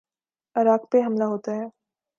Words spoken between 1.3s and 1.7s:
ہوتا ہے۔